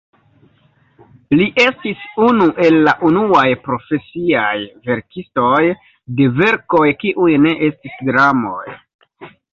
Li 1.41 1.45
estis 1.63 2.07
unu 2.27 2.47
el 2.67 2.77
la 2.87 2.93
unuaj 3.09 3.45
profesiaj 3.67 4.55
verkistoj 4.89 5.63
de 6.21 6.31
verkoj 6.43 6.85
kiuj 7.05 7.29
ne 7.45 7.53
estis 7.71 8.03
dramoj. 8.11 8.67